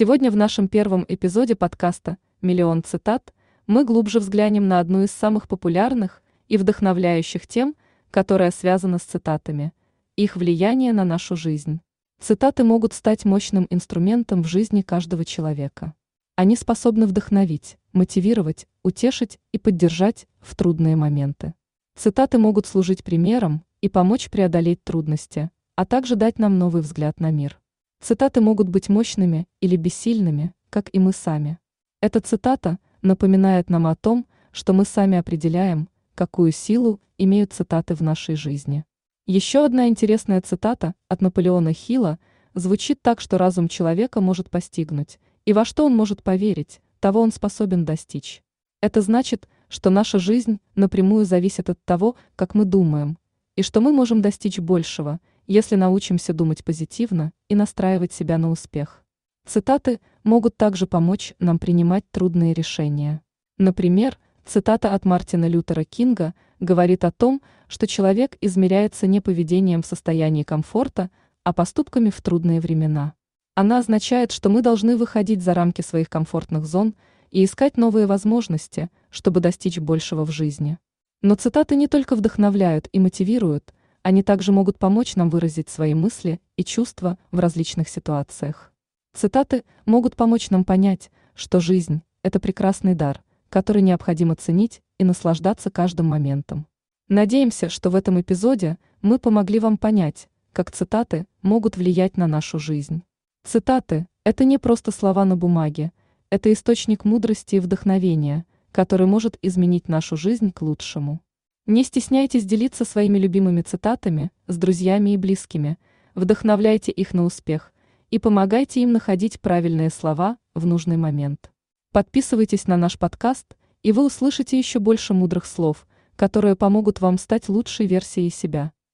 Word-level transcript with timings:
Сегодня 0.00 0.30
в 0.30 0.36
нашем 0.36 0.66
первом 0.66 1.04
эпизоде 1.08 1.54
подкаста 1.54 2.16
«Миллион 2.40 2.82
цитат» 2.82 3.34
мы 3.66 3.84
глубже 3.84 4.18
взглянем 4.18 4.66
на 4.66 4.80
одну 4.80 5.02
из 5.02 5.10
самых 5.10 5.46
популярных 5.46 6.22
и 6.48 6.56
вдохновляющих 6.56 7.46
тем, 7.46 7.76
которая 8.10 8.50
связана 8.50 8.96
с 8.96 9.02
цитатами, 9.02 9.74
их 10.16 10.36
влияние 10.36 10.94
на 10.94 11.04
нашу 11.04 11.36
жизнь. 11.36 11.82
Цитаты 12.18 12.64
могут 12.64 12.94
стать 12.94 13.26
мощным 13.26 13.66
инструментом 13.68 14.42
в 14.42 14.46
жизни 14.46 14.80
каждого 14.80 15.26
человека. 15.26 15.92
Они 16.34 16.56
способны 16.56 17.04
вдохновить, 17.04 17.76
мотивировать, 17.92 18.66
утешить 18.82 19.38
и 19.52 19.58
поддержать 19.58 20.26
в 20.40 20.56
трудные 20.56 20.96
моменты. 20.96 21.52
Цитаты 21.94 22.38
могут 22.38 22.64
служить 22.64 23.04
примером 23.04 23.66
и 23.82 23.90
помочь 23.90 24.30
преодолеть 24.30 24.82
трудности, 24.82 25.50
а 25.76 25.84
также 25.84 26.16
дать 26.16 26.38
нам 26.38 26.58
новый 26.58 26.80
взгляд 26.80 27.20
на 27.20 27.30
мир. 27.30 27.59
Цитаты 28.02 28.40
могут 28.40 28.66
быть 28.70 28.88
мощными 28.88 29.46
или 29.60 29.76
бессильными, 29.76 30.54
как 30.70 30.88
и 30.94 30.98
мы 30.98 31.12
сами. 31.12 31.58
Эта 32.00 32.20
цитата 32.20 32.78
напоминает 33.02 33.68
нам 33.68 33.86
о 33.86 33.94
том, 33.94 34.26
что 34.52 34.72
мы 34.72 34.86
сами 34.86 35.18
определяем, 35.18 35.86
какую 36.14 36.50
силу 36.50 36.98
имеют 37.18 37.52
цитаты 37.52 37.94
в 37.94 38.00
нашей 38.00 38.36
жизни. 38.36 38.86
Еще 39.26 39.66
одна 39.66 39.86
интересная 39.88 40.40
цитата 40.40 40.94
от 41.08 41.20
Наполеона 41.20 41.74
Хилла 41.74 42.18
звучит 42.54 43.02
так, 43.02 43.20
что 43.20 43.36
разум 43.36 43.68
человека 43.68 44.22
может 44.22 44.48
постигнуть, 44.48 45.20
и 45.44 45.52
во 45.52 45.66
что 45.66 45.84
он 45.84 45.94
может 45.94 46.22
поверить, 46.22 46.80
того 47.00 47.20
он 47.20 47.32
способен 47.32 47.84
достичь. 47.84 48.42
Это 48.80 49.02
значит, 49.02 49.46
что 49.68 49.90
наша 49.90 50.18
жизнь 50.18 50.58
напрямую 50.74 51.26
зависит 51.26 51.68
от 51.68 51.78
того, 51.84 52.16
как 52.34 52.54
мы 52.54 52.64
думаем, 52.64 53.18
и 53.56 53.62
что 53.62 53.82
мы 53.82 53.92
можем 53.92 54.22
достичь 54.22 54.58
большего, 54.58 55.20
если 55.46 55.76
научимся 55.76 56.32
думать 56.32 56.64
позитивно 56.64 57.32
и 57.48 57.54
настраивать 57.54 58.12
себя 58.12 58.38
на 58.38 58.50
успех. 58.50 59.04
Цитаты 59.46 60.00
могут 60.22 60.56
также 60.56 60.86
помочь 60.86 61.34
нам 61.38 61.58
принимать 61.58 62.04
трудные 62.10 62.54
решения. 62.54 63.22
Например, 63.58 64.18
цитата 64.44 64.94
от 64.94 65.04
Мартина 65.04 65.48
Лютера 65.48 65.84
Кинга 65.84 66.34
говорит 66.60 67.04
о 67.04 67.10
том, 67.10 67.42
что 67.66 67.86
человек 67.86 68.36
измеряется 68.40 69.06
не 69.06 69.20
поведением 69.20 69.82
в 69.82 69.86
состоянии 69.86 70.42
комфорта, 70.42 71.10
а 71.42 71.52
поступками 71.52 72.10
в 72.10 72.20
трудные 72.22 72.60
времена. 72.60 73.14
Она 73.54 73.78
означает, 73.78 74.30
что 74.30 74.50
мы 74.50 74.62
должны 74.62 74.96
выходить 74.96 75.42
за 75.42 75.54
рамки 75.54 75.80
своих 75.80 76.08
комфортных 76.08 76.64
зон 76.64 76.94
и 77.30 77.44
искать 77.44 77.76
новые 77.76 78.06
возможности, 78.06 78.90
чтобы 79.08 79.40
достичь 79.40 79.78
большего 79.78 80.24
в 80.24 80.30
жизни. 80.30 80.78
Но 81.22 81.34
цитаты 81.34 81.76
не 81.76 81.88
только 81.88 82.14
вдохновляют 82.14 82.88
и 82.92 83.00
мотивируют– 83.00 83.74
они 84.02 84.22
также 84.22 84.52
могут 84.52 84.78
помочь 84.78 85.16
нам 85.16 85.30
выразить 85.30 85.68
свои 85.68 85.94
мысли 85.94 86.40
и 86.56 86.64
чувства 86.64 87.18
в 87.30 87.38
различных 87.38 87.88
ситуациях. 87.88 88.72
Цитаты 89.14 89.64
могут 89.86 90.16
помочь 90.16 90.50
нам 90.50 90.64
понять, 90.64 91.10
что 91.34 91.60
жизнь– 91.60 92.02
это 92.22 92.40
прекрасный 92.40 92.94
дар, 92.94 93.22
который 93.48 93.82
необходимо 93.82 94.36
ценить 94.36 94.82
и 94.98 95.04
наслаждаться 95.04 95.70
каждым 95.70 96.06
моментом. 96.06 96.66
Надеемся, 97.08 97.68
что 97.68 97.90
в 97.90 97.96
этом 97.96 98.20
эпизоде 98.20 98.78
мы 99.02 99.18
помогли 99.18 99.58
вам 99.58 99.76
понять, 99.78 100.28
как 100.52 100.70
цитаты 100.70 101.26
могут 101.42 101.76
влиять 101.76 102.16
на 102.16 102.26
нашу 102.26 102.58
жизнь. 102.58 103.02
Цитаты– 103.44 104.06
это 104.24 104.44
не 104.44 104.58
просто 104.58 104.92
слова 104.92 105.24
на 105.24 105.36
бумаге, 105.36 105.92
это 106.30 106.52
источник 106.52 107.04
мудрости 107.04 107.56
и 107.56 107.60
вдохновения, 107.60 108.46
который 108.70 109.06
может 109.06 109.36
изменить 109.42 109.88
нашу 109.88 110.16
жизнь 110.16 110.52
к 110.52 110.62
лучшему. 110.62 111.20
Не 111.66 111.84
стесняйтесь 111.84 112.44
делиться 112.44 112.84
своими 112.84 113.18
любимыми 113.18 113.62
цитатами 113.62 114.30
с 114.46 114.56
друзьями 114.56 115.10
и 115.10 115.16
близкими, 115.16 115.78
вдохновляйте 116.14 116.90
их 116.92 117.14
на 117.14 117.24
успех 117.24 117.72
и 118.10 118.18
помогайте 118.18 118.82
им 118.82 118.92
находить 118.92 119.40
правильные 119.40 119.90
слова 119.90 120.38
в 120.54 120.66
нужный 120.66 120.96
момент. 120.96 121.52
Подписывайтесь 121.92 122.66
на 122.66 122.76
наш 122.76 122.98
подкаст, 122.98 123.56
и 123.82 123.92
вы 123.92 124.04
услышите 124.04 124.58
еще 124.58 124.78
больше 124.78 125.14
мудрых 125.14 125.46
слов, 125.46 125.86
которые 126.16 126.56
помогут 126.56 127.00
вам 127.00 127.18
стать 127.18 127.48
лучшей 127.48 127.86
версией 127.86 128.30
себя. 128.30 128.72